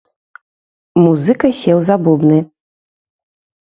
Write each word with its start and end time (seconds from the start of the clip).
Музыка 1.03 1.47
сеў 1.61 1.79
за 1.93 2.01
бубны. 2.09 2.43